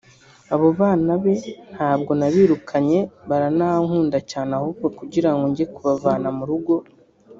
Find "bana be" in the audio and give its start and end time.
0.79-1.33